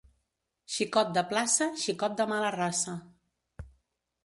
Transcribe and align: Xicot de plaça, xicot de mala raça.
Xicot 0.75 1.11
de 1.17 1.23
plaça, 1.33 1.67
xicot 1.83 2.17
de 2.23 2.29
mala 2.33 2.51
raça. 2.59 2.99